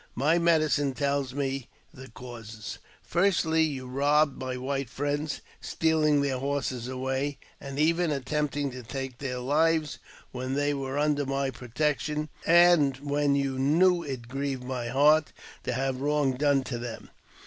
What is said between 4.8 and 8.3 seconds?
friends, stealing their horses away, and even